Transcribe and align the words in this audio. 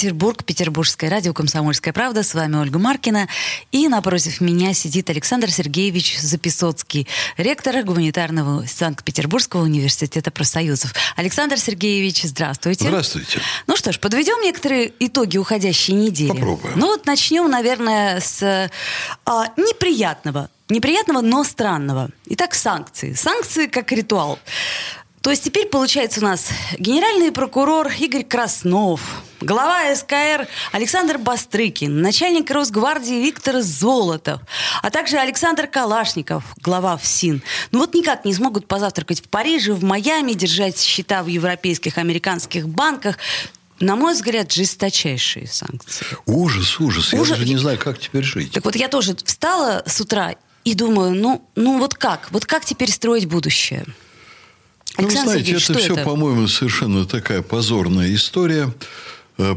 Петербург, 0.00 0.44
Петербургское 0.44 1.10
радио 1.10 1.34
«Комсомольская 1.34 1.92
правда». 1.92 2.22
С 2.22 2.32
вами 2.32 2.56
Ольга 2.56 2.78
Маркина. 2.78 3.28
И 3.70 3.86
напротив 3.86 4.40
меня 4.40 4.72
сидит 4.72 5.10
Александр 5.10 5.50
Сергеевич 5.50 6.18
Записоцкий, 6.18 7.06
ректор 7.36 7.82
гуманитарного 7.82 8.64
Санкт-Петербургского 8.66 9.60
университета 9.60 10.30
профсоюзов. 10.30 10.94
Александр 11.16 11.58
Сергеевич, 11.58 12.22
здравствуйте. 12.22 12.86
Здравствуйте. 12.86 13.42
Ну 13.66 13.76
что 13.76 13.92
ж, 13.92 14.00
подведем 14.00 14.40
некоторые 14.42 14.90
итоги 15.00 15.36
уходящей 15.36 15.92
недели. 15.92 16.30
Попробуем. 16.30 16.78
Ну 16.78 16.86
вот 16.86 17.04
начнем, 17.04 17.50
наверное, 17.50 18.20
с 18.20 18.70
а, 19.26 19.46
неприятного. 19.58 20.48
Неприятного, 20.70 21.20
но 21.20 21.44
странного. 21.44 22.08
Итак, 22.24 22.54
санкции. 22.54 23.12
Санкции 23.12 23.66
как 23.66 23.92
ритуал. 23.92 24.38
То 25.20 25.28
есть 25.28 25.44
теперь 25.44 25.66
получается 25.66 26.20
у 26.20 26.22
нас 26.22 26.48
генеральный 26.78 27.30
прокурор 27.30 27.92
Игорь 27.98 28.24
Краснов, 28.24 29.19
глава 29.40 29.94
СКР 29.94 30.46
Александр 30.72 31.18
Бастрыкин, 31.18 32.00
начальник 32.00 32.50
Росгвардии 32.50 33.22
Виктор 33.22 33.60
Золотов, 33.60 34.40
а 34.82 34.90
также 34.90 35.16
Александр 35.16 35.66
Калашников, 35.66 36.44
глава 36.62 36.96
ФСИН. 36.96 37.42
Ну 37.72 37.80
вот 37.80 37.94
никак 37.94 38.24
не 38.24 38.34
смогут 38.34 38.66
позавтракать 38.66 39.20
в 39.20 39.28
Париже, 39.28 39.72
в 39.72 39.82
Майами, 39.82 40.32
держать 40.32 40.78
счета 40.78 41.22
в 41.22 41.26
европейских, 41.26 41.98
американских 41.98 42.68
банках. 42.68 43.16
На 43.80 43.96
мой 43.96 44.12
взгляд, 44.12 44.52
жесточайшие 44.52 45.46
санкции. 45.46 46.06
Ужас, 46.26 46.78
ужас. 46.80 47.14
Я 47.14 47.20
Ужас. 47.20 47.38
даже 47.38 47.48
не 47.48 47.56
знаю, 47.56 47.78
как 47.78 47.98
теперь 47.98 48.24
жить. 48.24 48.52
Так 48.52 48.64
вот 48.66 48.76
я 48.76 48.88
тоже 48.88 49.16
встала 49.24 49.82
с 49.86 49.98
утра 50.02 50.34
и 50.64 50.74
думаю, 50.74 51.14
ну, 51.14 51.48
ну 51.56 51.78
вот 51.78 51.94
как? 51.94 52.28
Вот 52.30 52.44
как 52.44 52.66
теперь 52.66 52.90
строить 52.90 53.24
будущее? 53.24 53.84
Ну, 53.86 53.94
вы 54.98 55.04
Александр 55.04 55.30
знаете, 55.30 55.44
Сергеевич, 55.46 55.70
это 55.70 55.78
все, 55.78 56.04
по-моему, 56.04 56.46
совершенно 56.46 57.06
такая 57.06 57.40
позорная 57.40 58.14
история, 58.14 58.70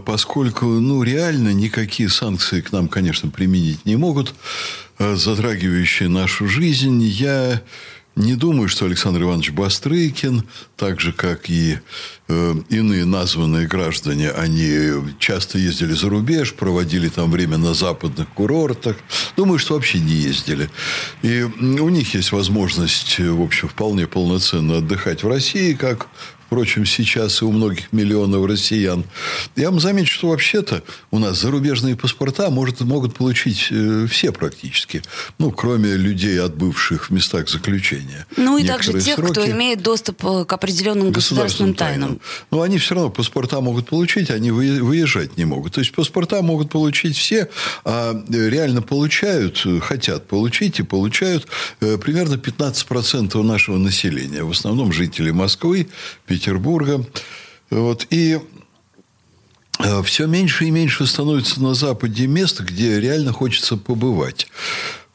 поскольку, 0.05 0.65
ну, 0.65 1.03
реально 1.03 1.49
никакие 1.49 2.09
санкции 2.09 2.61
к 2.61 2.71
нам, 2.71 2.87
конечно, 2.87 3.29
применить 3.29 3.85
не 3.85 3.95
могут, 3.95 4.33
э, 4.99 5.15
затрагивающие 5.15 6.09
нашу 6.09 6.47
жизнь. 6.47 7.01
Я 7.01 7.61
не 8.15 8.35
думаю, 8.35 8.69
что 8.69 8.85
Александр 8.85 9.23
Иванович 9.23 9.51
Бастрыкин, 9.51 10.43
так 10.77 11.01
же, 11.01 11.13
как 11.13 11.49
и 11.49 11.79
э, 12.27 12.55
иные 12.69 13.05
названные 13.05 13.67
граждане, 13.67 14.29
они 14.29 15.03
часто 15.17 15.57
ездили 15.57 15.93
за 15.93 16.09
рубеж, 16.09 16.53
проводили 16.53 17.09
там 17.09 17.31
время 17.31 17.57
на 17.57 17.73
западных 17.73 18.29
курортах. 18.29 18.97
Думаю, 19.35 19.57
что 19.57 19.73
вообще 19.73 19.99
не 19.99 20.13
ездили. 20.13 20.69
И 21.23 21.41
у 21.41 21.89
них 21.89 22.13
есть 22.13 22.31
возможность, 22.31 23.17
в 23.17 23.41
общем, 23.41 23.67
вполне 23.67 24.05
полноценно 24.05 24.77
отдыхать 24.77 25.23
в 25.23 25.27
России, 25.27 25.73
как 25.73 26.07
впрочем, 26.53 26.85
сейчас 26.85 27.41
и 27.41 27.45
у 27.45 27.51
многих 27.51 27.91
миллионов 27.91 28.45
россиян. 28.45 29.05
Я 29.55 29.71
вам 29.71 29.79
замечу, 29.79 30.13
что 30.13 30.27
вообще-то 30.29 30.83
у 31.09 31.17
нас 31.17 31.41
зарубежные 31.41 31.95
паспорта 31.95 32.51
может, 32.51 32.81
могут 32.81 33.15
получить 33.15 33.69
э, 33.71 34.05
все 34.07 34.31
практически. 34.31 35.01
Ну, 35.39 35.49
кроме 35.49 35.95
людей, 35.95 36.39
отбывших 36.39 37.09
в 37.09 37.11
местах 37.11 37.49
заключения. 37.49 38.27
Ну 38.37 38.59
и 38.59 38.67
также 38.67 38.93
Некоторые 38.93 39.03
тех, 39.03 39.15
кто 39.15 39.33
сроки- 39.33 39.49
имеет 39.49 39.81
доступ 39.81 40.23
э, 40.23 40.45
к 40.45 40.53
определенным 40.53 41.11
государственным 41.11 41.73
тайнам. 41.73 42.21
Но 42.51 42.61
они 42.61 42.77
все 42.77 42.93
равно 42.93 43.09
паспорта 43.09 43.59
могут 43.59 43.87
получить, 43.89 44.29
они 44.29 44.51
вы- 44.51 44.83
выезжать 44.83 45.37
не 45.37 45.45
могут. 45.45 45.73
То 45.73 45.79
есть 45.79 45.91
паспорта 45.91 46.43
могут 46.43 46.69
получить 46.69 47.17
все, 47.17 47.49
а 47.83 48.13
э, 48.13 48.49
реально 48.49 48.83
получают, 48.83 49.63
э, 49.65 49.79
хотят 49.79 50.27
получить 50.27 50.79
и 50.79 50.83
получают 50.83 51.47
э, 51.81 51.97
примерно 51.97 52.35
15% 52.35 53.41
нашего 53.41 53.77
населения. 53.79 54.43
В 54.43 54.51
основном 54.51 54.93
жители 54.93 55.31
Москвы, 55.31 55.87
Петербурга. 56.27 56.42
Вот. 57.69 58.07
И 58.09 58.39
все 60.03 60.27
меньше 60.27 60.65
и 60.65 60.71
меньше 60.71 61.07
становится 61.07 61.61
на 61.61 61.73
Западе 61.73 62.27
мест, 62.27 62.61
где 62.61 62.99
реально 62.99 63.33
хочется 63.33 63.75
побывать. 63.75 64.47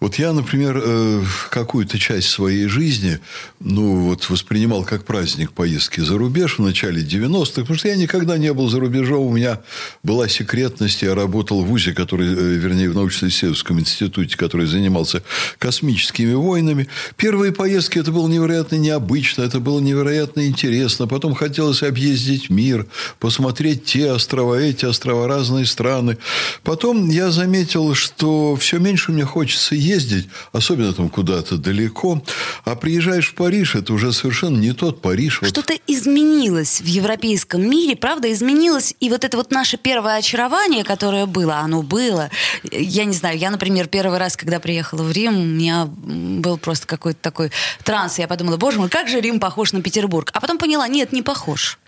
Вот 0.01 0.15
я, 0.15 0.33
например, 0.33 0.81
э, 0.81 1.23
какую-то 1.51 1.99
часть 1.99 2.29
своей 2.29 2.67
жизни 2.69 3.19
ну, 3.59 3.97
вот, 3.97 4.31
воспринимал 4.31 4.85
как 4.85 5.05
праздник 5.05 5.51
поездки 5.51 6.01
за 6.01 6.17
рубеж 6.17 6.59
в 6.59 6.63
начале 6.63 7.03
90-х, 7.03 7.63
потому 7.63 7.77
что 7.77 7.89
я 7.89 7.97
никогда 7.97 8.39
не 8.39 8.53
был 8.53 8.69
за 8.69 8.79
рубежом. 8.79 9.27
У 9.27 9.33
меня 9.33 9.61
была 10.05 10.29
секретность. 10.29 11.03
Я 11.03 11.17
работал 11.17 11.63
в 11.63 11.67
ВУЗе, 11.67 11.95
который, 11.95 12.29
э, 12.29 12.31
вернее, 12.31 12.91
в 12.91 12.95
научно-исследовательском 12.95 13.81
институте, 13.81 14.37
который 14.37 14.67
занимался 14.67 15.25
космическими 15.59 16.35
войнами. 16.35 16.87
Первые 17.17 17.51
поездки 17.51 17.99
это 17.99 18.13
было 18.13 18.29
невероятно 18.29 18.77
необычно, 18.77 19.43
это 19.43 19.59
было 19.59 19.81
невероятно 19.81 20.47
интересно. 20.47 21.09
Потом 21.09 21.35
хотелось 21.35 21.83
объездить 21.83 22.51
мир, 22.51 22.87
посмотреть 23.19 23.85
те 23.85 24.13
острова, 24.13 24.55
эти 24.61 24.85
острова, 24.85 25.27
разные 25.27 25.67
страны. 25.67 26.19
Потом 26.63 27.11
я 27.11 27.33
заметил, 27.33 27.95
что 27.95 28.55
все 28.55 28.79
меньше 28.79 29.11
мне 29.11 29.25
хочется 29.25 29.75
ездить, 29.89 30.29
особенно 30.53 30.93
там 30.93 31.09
куда-то 31.09 31.57
далеко. 31.57 32.23
А 32.65 32.77
приезжаешь 32.77 33.29
в 33.31 33.35
Париж, 33.35 33.75
это 33.75 33.93
уже 33.93 34.13
совершенно 34.13 34.59
не 34.59 34.73
тот 34.73 35.01
Париж. 35.03 35.41
Вот 35.41 35.51
Что-то 35.51 35.75
изменилось 35.87 36.81
в 36.81 36.87
европейском 36.87 37.69
мире, 37.69 37.97
правда, 37.97 38.33
изменилось. 38.33 38.95
И 39.01 39.11
вот 39.11 39.25
это 39.25 39.37
вот 39.37 39.51
наше 39.51 39.77
первое 39.77 40.17
очарование, 40.17 40.85
которое 40.85 41.27
было, 41.27 41.59
оно 41.59 41.83
было. 41.83 42.31
Я 42.71 43.05
не 43.05 43.15
знаю, 43.15 43.39
я, 43.39 43.51
например, 43.51 43.89
первый 43.89 44.19
раз, 44.19 44.37
когда 44.37 44.61
приехала 44.61 45.03
в 45.03 45.13
Рим, 45.13 45.39
у 45.39 45.45
меня 45.45 45.87
был 45.87 46.59
просто 46.59 46.87
какой-то 46.87 47.19
такой 47.21 47.51
транс. 47.85 48.19
Я 48.19 48.29
подумала, 48.29 48.57
боже 48.57 48.79
мой, 48.79 48.89
как 48.89 49.09
же 49.09 49.21
Рим 49.21 49.41
похож 49.41 49.73
на 49.73 49.83
Петербург. 49.83 50.31
А 50.35 50.41
потом 50.41 50.59
поняла, 50.59 50.87
нет, 50.89 51.13
не 51.13 51.23
похож. 51.23 51.79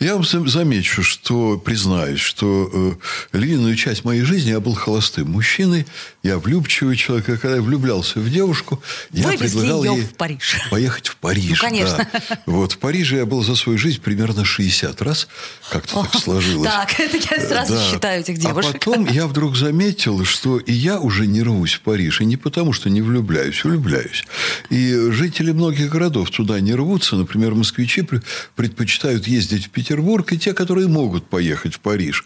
Я 0.00 0.14
вам 0.14 0.22
зам- 0.24 0.46
замечу, 0.48 1.02
что 1.02 1.58
признаюсь, 1.58 2.20
что 2.20 2.96
э, 3.32 3.36
львиную 3.36 3.74
часть 3.74 4.04
моей 4.04 4.22
жизни 4.22 4.50
я 4.50 4.60
был 4.60 4.74
холостым 4.74 5.30
мужчиной, 5.30 5.86
я 6.22 6.38
влюбчивый 6.38 6.96
человек, 6.96 7.26
когда 7.40 7.56
я 7.56 7.62
влюблялся 7.62 8.20
в 8.20 8.30
девушку, 8.30 8.80
я 9.10 9.26
Вывезли 9.26 9.58
предлагал 9.58 9.84
ей 9.96 10.02
в 10.02 10.14
Париж. 10.14 10.56
поехать 10.70 11.08
в 11.08 11.16
Париж. 11.16 11.60
Ну, 11.62 11.68
конечно. 11.68 12.06
да. 12.12 12.20
Вот 12.46 12.72
в 12.72 12.78
Париже 12.78 13.16
я 13.16 13.26
был 13.26 13.42
за 13.42 13.56
свою 13.56 13.76
жизнь 13.76 14.00
примерно 14.00 14.44
60 14.44 15.02
раз, 15.02 15.26
как-то 15.70 16.02
так 16.04 16.14
сложилось. 16.20 16.70
Так, 16.70 17.00
это 17.00 17.16
я 17.16 17.46
сразу 17.48 17.72
Да. 17.74 17.90
считаю 17.90 18.20
этих 18.20 18.38
девушек. 18.38 18.70
А 18.76 18.78
потом 18.78 19.06
я 19.06 19.26
вдруг 19.26 19.56
заметил, 19.56 20.24
что 20.24 20.58
и 20.58 20.72
я 20.72 21.00
уже 21.00 21.26
не 21.26 21.42
рвусь 21.42 21.74
в 21.74 21.80
Париж. 21.80 22.20
И 22.20 22.24
не 22.24 22.36
потому, 22.36 22.72
что 22.72 22.88
не 22.88 23.02
влюбляюсь, 23.02 23.64
влюбляюсь. 23.64 24.24
И 24.70 25.10
жители 25.10 25.50
многих 25.50 25.90
городов 25.90 26.30
туда 26.30 26.60
не 26.60 26.74
рвутся. 26.74 27.16
Например, 27.16 27.54
москвичи 27.54 28.02
пр- 28.02 28.22
предпочитают 28.54 29.26
ездить 29.26 29.66
в 29.66 29.70
Петербург, 29.70 29.87
и 29.90 30.38
те, 30.38 30.52
которые 30.54 30.88
могут 30.88 31.26
поехать 31.26 31.74
в 31.74 31.80
Париж. 31.80 32.24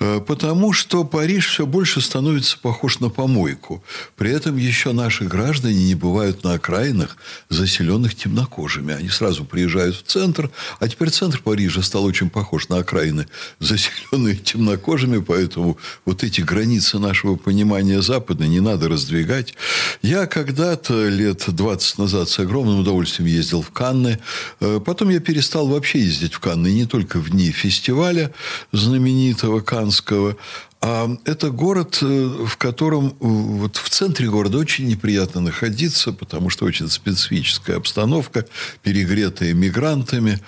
Э, 0.00 0.20
Потому 0.26 0.72
что 0.72 1.04
Париж 1.04 1.48
все 1.48 1.66
больше 1.66 2.00
становится 2.00 2.58
похож 2.58 3.00
на 3.00 3.10
помойку. 3.10 3.82
При 4.16 4.30
этом 4.30 4.56
еще 4.56 4.92
наши 4.92 5.24
граждане 5.24 5.86
не 5.86 5.94
бывают 5.94 6.44
на 6.44 6.54
окраинах, 6.54 7.16
заселенных 7.48 8.14
темнокожими. 8.14 8.94
Они 8.94 9.08
сразу 9.08 9.44
приезжают 9.44 9.96
в 9.96 10.02
центр, 10.02 10.50
а 10.80 10.88
теперь 10.88 11.10
центр 11.10 11.40
Парижа 11.42 11.82
стал 11.82 12.04
очень 12.04 12.30
похож 12.30 12.68
на 12.68 12.78
окраины, 12.78 13.26
заселенные 13.60 14.36
темнокожими, 14.36 15.18
поэтому 15.18 15.78
вот 16.04 16.24
эти 16.24 16.40
границы 16.40 16.98
нашего 16.98 17.36
понимания 17.36 18.02
Запада 18.02 18.46
не 18.46 18.60
надо 18.60 18.88
раздвигать. 18.88 19.54
Я 20.02 20.26
когда-то 20.26 21.08
лет 21.08 21.44
20 21.46 21.98
назад 21.98 22.28
с 22.28 22.38
огромным 22.38 22.80
удовольствием 22.80 23.28
ездил 23.28 23.62
в 23.62 23.70
Канны. 23.70 24.18
Э, 24.60 24.80
Потом 24.84 25.10
я 25.10 25.20
перестал 25.20 25.66
вообще 25.68 26.00
ездить 26.00 26.34
в 26.34 26.40
Канны, 26.40 26.72
не 26.72 26.86
только 26.86 26.95
в 27.18 27.30
дни 27.30 27.50
фестиваля 27.50 28.30
знаменитого 28.72 29.60
Канского, 29.60 30.36
а 30.80 31.16
это 31.24 31.50
город, 31.50 31.98
э, 32.02 32.06
в 32.46 32.56
котором 32.56 33.08
э, 33.08 33.12
вот 33.20 33.76
в 33.76 33.88
центре 33.88 34.28
города 34.28 34.58
очень 34.58 34.86
неприятно 34.86 35.40
находиться, 35.40 36.12
потому 36.12 36.50
что 36.50 36.66
очень 36.66 36.88
специфическая 36.88 37.76
обстановка, 37.76 38.46
перегретая 38.82 39.54
мигрантами. 39.54 40.40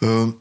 Э, 0.00 0.32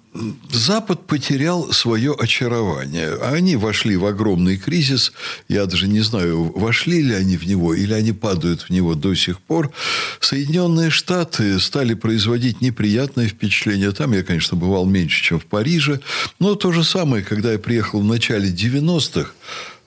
Запад 0.51 1.05
потерял 1.05 1.71
свое 1.73 2.15
очарование. 2.17 3.15
Они 3.21 3.55
вошли 3.55 3.97
в 3.97 4.05
огромный 4.05 4.57
кризис. 4.57 5.11
Я 5.47 5.65
даже 5.65 5.87
не 5.87 5.99
знаю, 5.99 6.51
вошли 6.55 7.01
ли 7.01 7.13
они 7.13 7.37
в 7.37 7.45
него 7.45 7.73
или 7.73 7.93
они 7.93 8.13
падают 8.13 8.63
в 8.63 8.69
него 8.69 8.95
до 8.95 9.13
сих 9.15 9.39
пор. 9.39 9.71
Соединенные 10.19 10.89
Штаты 10.89 11.59
стали 11.59 11.93
производить 11.93 12.61
неприятное 12.61 13.27
впечатление. 13.27 13.91
Там 13.91 14.13
я, 14.13 14.23
конечно, 14.23 14.57
бывал 14.57 14.85
меньше, 14.85 15.23
чем 15.23 15.39
в 15.39 15.45
Париже. 15.45 15.99
Но 16.39 16.55
то 16.55 16.71
же 16.71 16.83
самое, 16.83 17.23
когда 17.23 17.51
я 17.51 17.59
приехал 17.59 17.99
в 17.99 18.05
начале 18.05 18.49
90-х, 18.49 19.26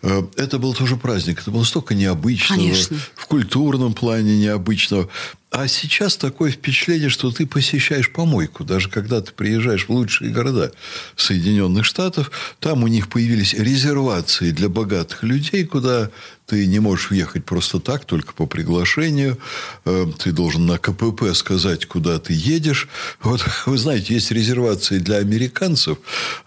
Э, 0.02 0.22
это 0.36 0.58
был 0.58 0.74
тоже 0.74 0.96
праздник. 0.96 1.40
Это 1.40 1.50
было 1.50 1.64
столько 1.64 1.94
необычного. 1.94 2.60
Конечно. 2.60 2.96
В 3.14 3.26
культурном 3.26 3.92
плане 3.92 4.38
необычного. 4.38 5.08
А 5.50 5.66
сейчас 5.66 6.16
такое 6.16 6.52
впечатление, 6.52 7.08
что 7.08 7.32
ты 7.32 7.44
посещаешь 7.44 8.12
помойку. 8.12 8.62
Даже 8.62 8.88
когда 8.88 9.20
ты 9.20 9.32
приезжаешь 9.32 9.86
в 9.86 9.90
лучшие 9.90 10.30
города 10.30 10.70
Соединенных 11.16 11.84
Штатов, 11.84 12.30
там 12.60 12.84
у 12.84 12.86
них 12.86 13.08
появились 13.08 13.54
резервации 13.54 14.52
для 14.52 14.68
богатых 14.68 15.24
людей, 15.24 15.64
куда 15.64 16.10
ты 16.50 16.66
не 16.66 16.80
можешь 16.80 17.10
въехать 17.10 17.44
просто 17.44 17.78
так, 17.78 18.04
только 18.04 18.32
по 18.32 18.44
приглашению. 18.44 19.38
Э, 19.84 20.06
ты 20.18 20.32
должен 20.32 20.66
на 20.66 20.78
КПП 20.78 21.32
сказать, 21.32 21.86
куда 21.86 22.18
ты 22.18 22.32
едешь. 22.32 22.88
Вот, 23.22 23.40
вы 23.66 23.78
знаете, 23.78 24.14
есть 24.14 24.32
резервации 24.32 24.98
для 24.98 25.18
американцев 25.18 25.98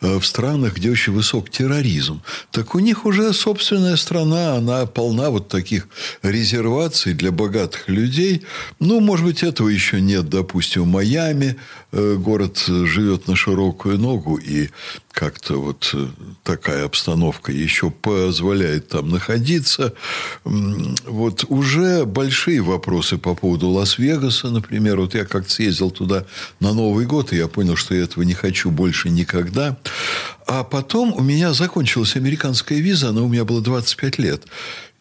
э, 0.02 0.20
в 0.20 0.26
странах, 0.26 0.76
где 0.76 0.92
очень 0.92 1.14
высок 1.14 1.50
терроризм. 1.50 2.22
Так 2.52 2.76
у 2.76 2.80
них 2.80 3.06
уже 3.06 3.32
собственная 3.32 3.96
страна, 3.96 4.56
она 4.56 4.86
полна 4.88 5.30
вот 5.30 5.48
таких 5.48 5.88
резерваций 6.22 7.14
для 7.14 7.32
богатых 7.32 7.88
людей. 7.88 8.44
Ну, 8.80 8.93
может 9.00 9.26
быть, 9.26 9.44
этого 9.44 9.70
еще 9.70 10.02
нет, 10.02 10.30
допустим, 10.30 10.84
в 10.84 10.88
Майами. 10.88 11.56
Э, 11.92 12.16
город 12.16 12.58
живет 12.68 13.28
на 13.28 13.36
широкую 13.36 13.98
ногу, 13.98 14.38
и 14.38 14.70
как-то 15.12 15.62
вот 15.62 15.94
такая 16.44 16.86
обстановка 16.86 17.52
еще 17.52 17.92
позволяет 17.92 18.90
там 18.90 19.10
находиться 19.10 19.94
вот 20.44 21.46
уже 21.50 22.06
большие 22.06 22.62
вопросы 22.62 23.18
по 23.18 23.36
поводу 23.36 23.70
Лас-Вегаса, 23.70 24.50
например. 24.50 25.00
Вот 25.00 25.14
я 25.14 25.26
как-то 25.26 25.52
съездил 25.52 25.92
туда 25.92 26.26
на 26.60 26.74
Новый 26.74 27.06
год, 27.06 27.32
и 27.32 27.38
я 27.38 27.48
понял, 27.48 27.76
что 27.76 27.94
я 27.94 28.04
этого 28.04 28.24
не 28.24 28.34
хочу 28.34 28.72
больше 28.72 29.10
никогда. 29.10 29.78
А 30.48 30.64
потом 30.64 31.14
у 31.14 31.22
меня 31.22 31.54
закончилась 31.54 32.16
американская 32.16 32.80
виза, 32.80 33.10
она 33.10 33.22
у 33.22 33.28
меня 33.28 33.46
была 33.46 33.62
25 33.62 34.18
лет. 34.18 34.44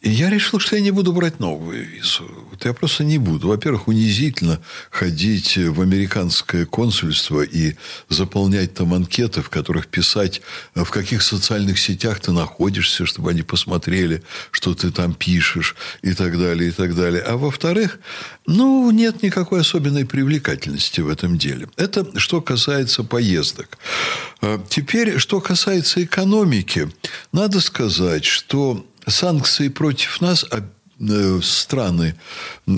Я 0.05 0.31
решил, 0.31 0.59
что 0.59 0.75
я 0.75 0.83
не 0.83 0.91
буду 0.91 1.13
брать 1.13 1.39
новую 1.39 1.87
визу. 1.87 2.29
Вот 2.51 2.65
я 2.65 2.73
просто 2.73 3.05
не 3.05 3.19
буду. 3.19 3.47
Во-первых, 3.47 3.87
унизительно 3.87 4.61
ходить 4.91 5.57
в 5.57 5.81
американское 5.81 6.67
консульство 6.67 7.43
и 7.43 7.77
заполнять 8.09 8.75
там 8.75 8.95
анкеты, 8.95 9.43
в 9.43 9.49
которых 9.49 9.87
писать, 9.87 10.43
в 10.75 10.91
каких 10.91 11.23
социальных 11.23 11.79
сетях 11.79 12.19
ты 12.19 12.33
находишься, 12.33 13.07
чтобы 13.07 13.31
они 13.31 13.43
посмотрели, 13.43 14.25
что 14.51 14.75
ты 14.75 14.91
там 14.91 15.15
пишешь 15.15 15.77
и 16.03 16.15
так 16.15 16.37
далее, 16.37 16.71
и 16.71 16.73
так 16.73 16.97
далее. 16.97 17.23
А 17.23 17.37
во-вторых, 17.37 18.01
ну, 18.45 18.91
нет 18.91 19.23
никакой 19.23 19.61
особенной 19.61 20.05
привлекательности 20.05 21.01
в 21.01 21.09
этом 21.09 21.39
деле. 21.39 21.69
Это 21.77 22.19
что 22.19 22.41
касается 22.41 23.05
поездок. 23.05 23.79
А 24.41 24.61
теперь, 24.69 25.19
что 25.19 25.41
касается 25.41 26.03
экономики, 26.03 26.91
надо 27.31 27.61
сказать, 27.61 28.25
что 28.25 28.85
санкции 29.07 29.69
против 29.69 30.21
нас 30.21 30.45
э, 30.51 31.41
страны 31.43 32.15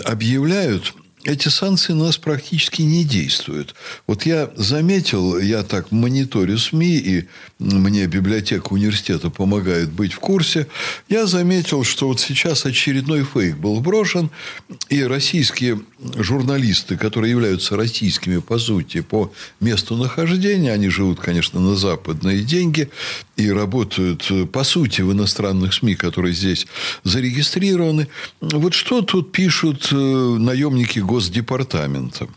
объявляют 0.05 0.95
эти 1.25 1.49
санкции 1.49 1.95
на 1.95 2.05
нас 2.05 2.19
практически 2.19 2.83
не 2.83 3.03
действуют. 3.03 3.75
Вот 4.07 4.27
я 4.27 4.51
заметил, 4.57 5.39
я 5.39 5.63
так 5.63 5.91
мониторю 5.91 6.59
СМИ, 6.59 6.97
и 6.99 7.29
мне 7.59 8.07
библиотека 8.07 8.73
университета 8.73 9.31
помогает 9.31 9.91
быть 9.91 10.13
в 10.13 10.19
курсе, 10.19 10.67
я 11.09 11.27
заметил, 11.27 11.83
что 11.83 12.09
вот 12.09 12.21
сейчас 12.21 12.67
очередной 12.67 13.25
фейк 13.25 13.57
был 13.57 13.81
брошен, 13.81 14.31
и 14.91 15.03
российские 15.03 15.81
журналисты, 16.15 16.99
которые 16.99 17.31
являются 17.31 17.77
российскими 17.77 18.39
по 18.39 18.59
сути, 18.59 19.01
по 19.01 19.33
месту 19.61 19.97
нахождения, 19.97 20.73
они 20.73 20.89
живут, 20.89 21.21
конечно, 21.21 21.59
на 21.59 21.75
западные 21.75 22.43
деньги 22.43 22.91
и 23.37 23.51
работают 23.51 24.31
по 24.53 24.65
сути 24.65 25.03
в 25.03 25.13
иностранных 25.13 25.75
СМИ, 25.75 25.95
которые 25.95 26.35
здесь 26.35 26.67
зарегистрированы. 27.03 28.09
Вот 28.41 28.75
что 28.75 29.03
тут 29.03 29.33
пишут 29.33 29.89
э, 29.93 29.97
наемники 29.97 31.01
Госдепартамента. 31.01 32.29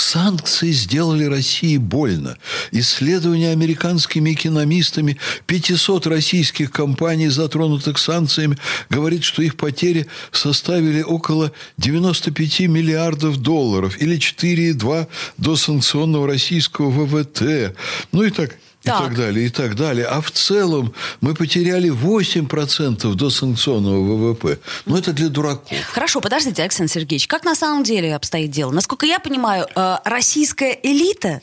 Санкции 0.00 0.70
сделали 0.70 1.24
России 1.24 1.76
больно. 1.76 2.38
Исследования 2.70 3.50
американскими 3.50 4.32
экономистами 4.32 5.18
500 5.46 6.06
российских 6.06 6.70
компаний, 6.70 7.28
затронутых 7.28 7.98
санкциями, 7.98 8.56
говорит, 8.88 9.24
что 9.24 9.42
их 9.42 9.56
потери 9.56 10.06
составили 10.32 11.02
около 11.02 11.52
95 11.76 12.60
миллиардов 12.60 13.38
долларов 13.38 14.00
или 14.00 14.16
4,2 14.16 15.06
до 15.36 15.56
санкционного 15.56 16.26
российского 16.26 16.90
ВВТ. 16.90 17.76
Ну 18.12 18.22
и 18.22 18.30
так 18.30 18.56
и 18.82 18.88
так. 18.88 19.04
так 19.04 19.16
далее, 19.16 19.46
и 19.46 19.50
так 19.50 19.76
далее. 19.76 20.06
А 20.06 20.20
в 20.20 20.30
целом 20.30 20.94
мы 21.20 21.34
потеряли 21.34 21.90
8% 21.90 23.14
до 23.14 23.30
санкционного 23.30 24.00
ВВП. 24.00 24.58
Ну, 24.86 24.96
это 24.96 25.12
для 25.12 25.28
дураков. 25.28 25.70
Хорошо, 25.92 26.20
подождите, 26.20 26.62
Александр 26.62 26.92
Сергеевич, 26.92 27.26
как 27.26 27.44
на 27.44 27.54
самом 27.54 27.84
деле 27.84 28.14
обстоит 28.14 28.50
дело? 28.50 28.70
Насколько 28.70 29.06
я 29.06 29.18
понимаю, 29.18 29.66
э, 29.74 29.96
российская 30.04 30.78
элита 30.82 31.42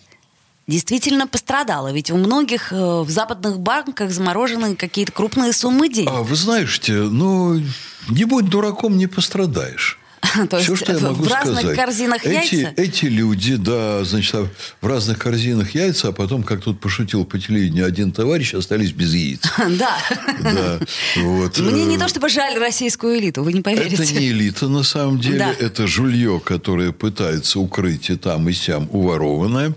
действительно 0.67 1.27
пострадала. 1.27 1.91
Ведь 1.91 2.11
у 2.11 2.17
многих 2.17 2.73
э, 2.73 2.75
в 2.75 3.09
западных 3.09 3.59
банках 3.59 4.11
заморожены 4.11 4.75
какие-то 4.75 5.11
крупные 5.11 5.53
суммы 5.53 5.89
денег. 5.89 6.09
А 6.11 6.23
вы 6.23 6.35
знаете, 6.35 6.93
ну, 6.93 7.61
не 8.09 8.25
будь 8.25 8.49
дураком, 8.49 8.97
не 8.97 9.07
пострадаешь. 9.07 9.99
То 10.49 10.59
Все, 10.59 10.75
что 10.75 10.93
я 10.93 10.99
могу 10.99 11.23
в 11.23 11.27
разных 11.27 11.59
сказать. 11.59 11.77
корзинах 11.77 12.25
эти, 12.25 12.55
яйца? 12.55 12.73
Эти 12.77 13.05
люди, 13.05 13.55
да, 13.55 14.03
значит, 14.03 14.35
а 14.35 14.47
в 14.81 14.87
разных 14.87 15.17
корзинах 15.19 15.75
яйца, 15.75 16.09
а 16.09 16.11
потом, 16.11 16.43
как 16.43 16.61
тут 16.61 16.79
пошутил 16.79 17.25
по 17.25 17.39
телевидению 17.39 17.85
один 17.85 18.11
товарищ, 18.11 18.53
остались 18.53 18.91
без 18.91 19.13
яиц. 19.13 19.41
Да. 19.77 19.97
Да. 20.41 20.79
Вот. 21.17 21.57
Мне 21.59 21.85
не 21.85 21.97
то 21.97 22.07
чтобы 22.07 22.29
жаль 22.29 22.57
российскую 22.57 23.19
элиту, 23.19 23.43
вы 23.43 23.53
не 23.53 23.61
поверите. 23.61 24.01
Это 24.01 24.13
не 24.13 24.29
элита, 24.29 24.67
на 24.67 24.83
самом 24.83 25.19
деле. 25.19 25.39
Да. 25.39 25.53
Это 25.59 25.87
жулье, 25.87 26.39
которое 26.43 26.91
пытается 26.91 27.59
укрыть 27.59 28.09
и 28.09 28.15
там, 28.15 28.47
и 28.49 28.53
сям 28.53 28.87
уворованное. 28.91 29.73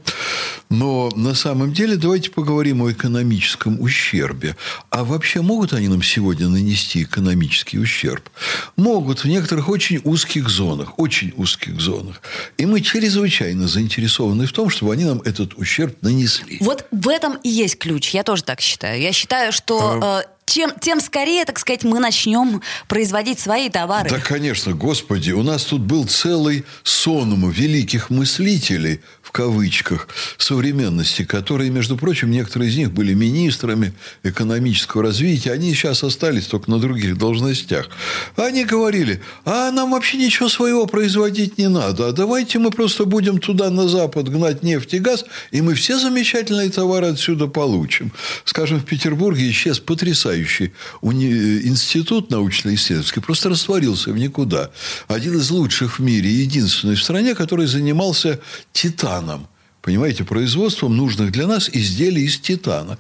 Но 0.71 1.11
на 1.17 1.35
самом 1.35 1.73
деле 1.73 1.97
давайте 1.97 2.31
поговорим 2.31 2.83
о 2.83 2.93
экономическом 2.93 3.81
ущербе. 3.81 4.57
А 4.91 5.03
вообще 5.03 5.43
могут 5.43 5.73
они 5.73 5.89
нам 5.89 6.01
сегодня 6.01 6.49
нанести 6.49 7.03
экономический 7.03 7.79
ущерб? 7.79 8.31
Могут 8.77 9.25
в 9.25 9.25
некоторых 9.27 9.69
очень 9.69 10.01
узких 10.05 10.49
зонах, 10.49 10.97
очень 10.99 11.33
узких 11.37 11.81
зонах. 11.81 12.23
И 12.57 12.67
мы 12.67 12.81
чрезвычайно 12.81 13.67
заинтересованы 13.67 14.47
в 14.47 14.53
том, 14.53 14.71
чтобы 14.71 14.93
они 14.93 15.05
нам 15.05 15.21
этот 15.23 15.55
ущерб 15.55 15.97
нанесли. 16.03 16.59
Вот 16.61 16.87
в 16.93 17.09
этом 17.09 17.37
и 17.43 17.49
есть 17.49 17.77
ключ. 17.77 18.11
Я 18.11 18.23
тоже 18.23 18.45
так 18.45 18.61
считаю. 18.61 19.01
Я 19.03 19.13
считаю, 19.13 19.53
что... 19.53 19.99
А... 20.01 20.21
Э, 20.21 20.41
чем, 20.51 20.73
тем 20.81 21.01
скорее, 21.01 21.45
так 21.45 21.59
сказать, 21.59 21.85
мы 21.85 22.01
начнем 22.01 22.61
производить 22.89 23.39
свои 23.39 23.71
товары. 23.71 24.11
Да, 24.11 24.19
конечно, 24.19 24.73
господи, 24.73 25.31
у 25.31 25.43
нас 25.43 25.65
тут 25.65 25.83
был 25.83 26.07
целый 26.07 26.65
сонм 26.83 27.49
великих 27.51 28.11
мыслителей, 28.11 29.01
в 29.31 29.33
кавычках, 29.33 30.09
современности, 30.39 31.25
которые, 31.25 31.71
между 31.71 31.97
прочим, 31.97 32.33
некоторые 32.33 32.69
из 32.69 32.77
них 32.77 32.91
были 32.91 33.15
министрами 33.15 33.93
экономического 34.25 35.05
развития, 35.05 35.53
они 35.53 35.73
сейчас 35.73 36.03
остались 36.03 36.47
только 36.47 36.69
на 36.69 36.81
других 36.81 37.17
должностях. 37.17 37.89
Они 38.35 38.65
говорили, 38.65 39.23
а 39.45 39.71
нам 39.71 39.93
вообще 39.93 40.19
ничего 40.19 40.49
своего 40.49 40.87
производить 40.87 41.59
не 41.59 41.69
надо, 41.69 42.09
а 42.09 42.13
давайте 42.13 42.59
мы 42.59 42.73
просто 42.73 43.05
будем 43.05 43.39
туда, 43.39 43.71
на 43.71 43.87
Запад, 43.87 44.29
гнать 44.29 44.65
нефть 44.65 44.95
и 44.95 44.99
газ, 44.99 45.25
и 45.53 45.63
мы 45.63 45.75
все 45.75 46.01
замечательные 46.01 46.69
товары 46.69 47.07
отсюда 47.07 47.47
получим. 47.47 48.11
Скажем, 48.45 48.81
в 48.81 48.85
Петербурге 48.85 49.49
исчез 49.51 49.79
потрясающий 49.79 50.73
уни... 51.03 51.61
институт 51.69 52.31
научно-исследовательский, 52.31 53.23
просто 53.23 53.49
растворился 53.49 54.11
в 54.11 54.19
никуда. 54.19 54.71
Один 55.07 55.39
из 55.39 55.51
лучших 55.51 56.01
в 56.01 56.03
мире, 56.03 56.29
единственный 56.31 56.97
в 56.97 57.03
стране, 57.03 57.37
который 57.37 57.67
занимался 57.67 58.41
титаном 58.73 59.20
титаном. 59.21 59.47
Понимаете, 59.83 60.25
производством 60.25 60.95
нужных 60.95 61.33
для 61.33 61.47
нас 61.47 61.71
изделий 61.73 62.25
из 62.25 62.39
титана. 62.39 62.99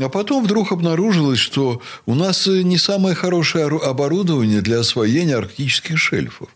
А 0.00 0.08
потом 0.08 0.44
вдруг 0.44 0.70
обнаружилось, 0.70 1.40
что 1.40 1.82
у 2.06 2.14
нас 2.14 2.46
не 2.46 2.78
самое 2.78 3.16
хорошее 3.16 3.66
оборудование 3.66 4.60
для 4.60 4.78
освоения 4.78 5.36
арктических 5.36 5.98
шельфов. 5.98 6.48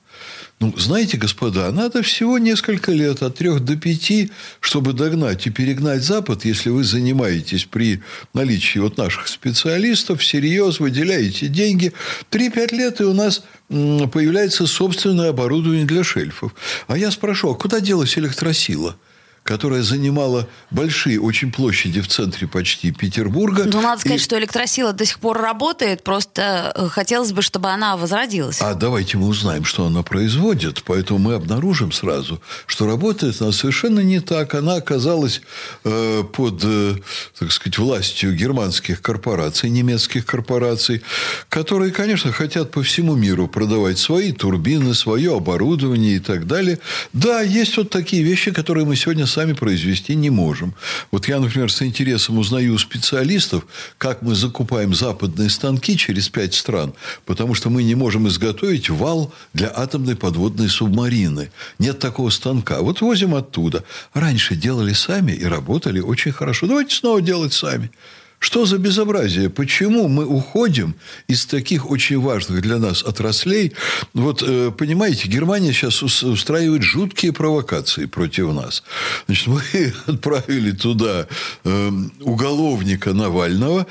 Ну, 0.61 0.73
знаете, 0.79 1.17
господа, 1.17 1.71
надо 1.73 2.03
всего 2.03 2.39
несколько 2.39 2.93
лет, 2.93 3.23
от 3.23 3.37
трех 3.37 3.61
до 3.61 3.77
пяти, 3.77 4.31
чтобы 4.61 4.93
догнать 4.93 5.47
и 5.47 5.51
перегнать 5.51 6.03
Запад, 6.03 6.45
если 6.45 6.71
вы 6.71 6.85
занимаетесь 6.85 7.65
при 7.65 8.03
наличии 8.33 8.79
вот 8.79 8.97
наших 8.97 9.29
специалистов, 9.29 10.21
всерьез 10.21 10.79
выделяете 10.79 11.49
деньги. 11.49 11.93
Три-пять 12.31 12.73
лет, 12.73 13.01
и 13.01 13.05
у 13.05 13.13
нас 13.13 13.43
появляется 13.69 14.67
собственное 14.67 15.31
оборудование 15.31 15.87
для 15.87 16.05
шельфов. 16.05 16.55
А 16.87 16.97
я 16.97 17.11
спрошу, 17.11 17.51
а 17.51 17.55
куда 17.57 17.81
делась 17.81 18.17
электросила? 18.17 18.97
Которая 19.45 19.83
занимала 19.83 20.49
большие 20.71 21.21
очень 21.21 21.53
площади 21.53 22.01
в 22.01 22.09
центре 22.09 22.49
почти 22.49 22.91
Петербурга. 22.91 23.65
Ну, 23.67 23.83
надо 23.83 24.01
сказать, 24.01 24.21
и... 24.21 24.25
что 24.25 24.39
электросила 24.39 24.93
до 24.95 25.05
сих 25.05 25.19
пор 25.19 25.39
работает, 25.39 26.03
просто 26.03 26.73
э, 26.75 26.89
хотелось 26.89 27.33
бы, 27.33 27.43
чтобы 27.43 27.69
она 27.69 27.97
возродилась. 27.99 28.61
А 28.63 28.75
давайте 28.75 29.19
мы 29.19 29.29
узнаем, 29.29 29.65
что 29.65 29.87
она 29.87 30.03
производит, 30.03 30.83
поэтому 30.85 31.19
мы 31.19 31.35
обнаружим 31.35 31.93
сразу, 31.93 32.41
что 32.67 32.87
работает 32.87 33.41
она 33.43 33.53
совершенно 33.53 34.01
не 34.01 34.21
так. 34.21 34.55
Она 34.55 34.77
оказалась 34.77 35.43
э, 35.85 36.23
под, 36.33 36.63
э, 36.65 36.95
так 37.39 37.53
сказать, 37.53 37.77
властью 37.77 38.35
германских 38.35 39.03
корпораций, 39.03 39.69
немецких 39.69 40.25
корпораций, 40.25 41.03
которые, 41.51 41.93
конечно, 41.93 42.33
хотят 42.33 42.71
по 42.71 42.83
всему 42.83 43.15
миру 43.15 43.47
продавать 43.47 43.99
свои 43.99 44.33
турбины, 44.33 44.95
свое 44.95 45.37
оборудование 45.37 46.17
и 46.17 46.21
так 46.21 46.47
далее. 46.47 46.79
Да, 47.13 47.43
есть 47.43 47.77
вот 47.77 47.91
такие 47.91 48.23
вещи, 48.23 48.51
которые 48.51 48.87
мы 48.87 48.97
сегодня 48.97 49.27
сами 49.35 49.53
произвести 49.53 50.15
не 50.15 50.31
можем. 50.31 50.75
Вот 51.11 51.29
я, 51.29 51.41
например, 51.41 51.71
с 51.71 51.83
интересом 51.83 52.39
узнаю 52.39 52.75
у 52.75 52.79
специалистов, 52.79 53.67
как 53.99 54.23
мы 54.23 54.35
закупаем 54.35 54.95
западные 54.95 55.51
станки 55.51 55.97
через 55.97 56.29
пять 56.29 56.55
стран, 56.55 56.95
потому 57.27 57.55
что 57.55 57.69
мы 57.69 57.83
не 57.83 57.97
можем 57.97 58.29
изготовить 58.29 58.91
вал 58.91 59.33
для 59.53 59.73
атомной 59.75 60.15
подводной 60.15 60.69
субмарины. 60.69 61.51
Нет 61.79 61.99
такого 61.99 62.31
станка. 62.31 62.81
Вот 62.81 63.01
возим 63.01 63.35
оттуда. 63.35 63.83
Раньше 64.15 64.55
делали 64.55 64.93
сами 64.93 65.33
и 65.33 65.45
работали 65.45 66.01
очень 66.01 66.33
хорошо. 66.33 66.67
Давайте 66.67 66.95
снова 66.95 67.21
делать 67.21 67.53
сами. 67.53 67.91
Что 68.45 68.67
за 68.67 68.77
безобразие? 68.77 69.49
Почему 69.49 70.07
мы 70.07 70.27
уходим 70.27 70.95
из 71.29 71.47
таких 71.47 71.91
очень 71.91 72.21
важных 72.21 72.61
для 72.61 72.77
нас 72.77 73.03
отраслей? 73.03 73.73
Вот, 74.13 74.43
э, 74.47 74.71
понимаете, 74.71 75.29
Германия 75.29 75.73
сейчас 75.73 76.03
устраивает 76.03 76.83
жуткие 76.83 77.33
провокации 77.33 78.05
против 78.05 78.53
нас. 78.53 78.83
Значит, 79.27 79.47
мы 79.55 79.95
отправили 80.07 80.73
туда 80.73 81.27
э, 81.65 81.91
уголовника 82.21 83.15
Навального. 83.15 83.87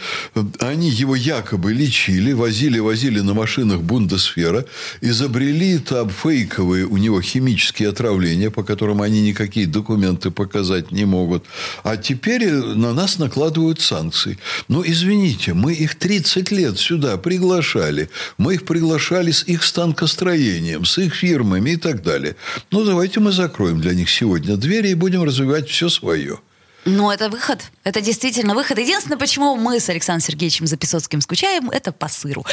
Они 0.59 0.91
его 0.91 1.15
якобы 1.15 1.73
лечили, 1.73 2.33
возили, 2.33 2.77
возили 2.77 3.21
на 3.21 3.33
машинах 3.33 3.81
Бундесфера, 3.81 4.65
изобрели 5.01 5.79
там 5.79 6.11
фейковые 6.11 6.85
у 6.85 6.97
него 6.97 7.21
химические 7.21 7.89
отравления, 7.89 8.51
по 8.51 8.61
которым 8.61 9.01
они 9.01 9.21
никакие 9.21 9.65
документы 9.65 10.29
показать 10.29 10.91
не 10.91 11.05
могут. 11.05 11.43
А 11.83 11.97
теперь 11.97 12.51
на 12.51 12.93
нас 12.93 13.17
накладывают 13.17 13.81
санкции. 13.81 14.37
Ну, 14.67 14.83
извините, 14.85 15.53
мы 15.53 15.73
их 15.73 15.95
30 15.95 16.51
лет 16.51 16.77
сюда 16.77 17.17
приглашали. 17.17 18.09
Мы 18.37 18.55
их 18.55 18.65
приглашали 18.65 19.31
с 19.31 19.43
их 19.43 19.63
станкостроением, 19.63 20.85
с 20.85 20.97
их 20.97 21.15
фирмами 21.15 21.71
и 21.71 21.77
так 21.77 22.03
далее. 22.03 22.35
Ну, 22.71 22.83
давайте 22.83 23.19
мы 23.19 23.31
закроем 23.31 23.79
для 23.81 23.93
них 23.93 24.09
сегодня 24.09 24.57
двери 24.57 24.89
и 24.89 24.95
будем 24.95 25.23
развивать 25.23 25.69
все 25.69 25.89
свое. 25.89 26.39
Ну, 26.85 27.11
это 27.11 27.29
выход. 27.29 27.59
Это 27.83 28.01
действительно 28.01 28.55
выход. 28.55 28.77
Единственное, 28.77 29.17
почему 29.17 29.55
мы 29.55 29.79
с 29.79 29.89
Александром 29.89 30.25
Сергеевичем 30.27 30.67
Записоцким 30.67 31.21
скучаем, 31.21 31.69
это 31.69 31.91
по 31.91 32.09
сыру. 32.09 32.45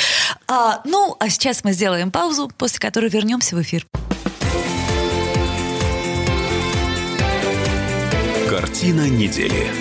А, 0.47 0.83
ну, 0.85 1.17
а 1.19 1.29
сейчас 1.31 1.65
мы 1.65 1.73
сделаем 1.73 2.11
паузу, 2.11 2.51
после 2.57 2.79
которой 2.79 3.11
вернемся 3.11 3.57
в 3.57 3.63
эфир. 3.63 3.87
Картина 8.49 9.09
недели. 9.09 9.80